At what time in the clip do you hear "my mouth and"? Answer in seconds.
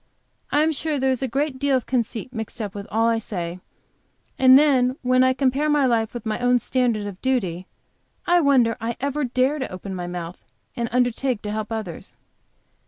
9.93-10.89